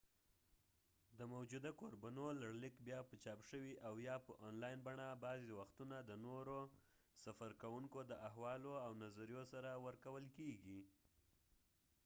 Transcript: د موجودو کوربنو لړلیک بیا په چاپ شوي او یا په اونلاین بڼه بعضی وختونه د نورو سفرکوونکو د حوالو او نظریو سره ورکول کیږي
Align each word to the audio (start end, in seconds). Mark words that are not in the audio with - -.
د 1.17 1.19
موجودو 1.33 1.71
کوربنو 1.79 2.23
لړلیک 2.41 2.75
بیا 2.87 2.99
په 3.09 3.15
چاپ 3.23 3.39
شوي 3.49 3.73
او 3.87 3.93
یا 4.07 4.15
په 4.25 4.31
اونلاین 4.45 4.77
بڼه 4.87 5.07
بعضی 5.25 5.51
وختونه 5.59 5.95
د 6.01 6.11
نورو 6.25 6.59
سفرکوونکو 7.23 7.99
د 8.05 8.13
حوالو 8.33 8.73
او 8.85 8.91
نظریو 9.03 9.43
سره 9.53 9.69
ورکول 9.87 10.25
کیږي 10.37 10.81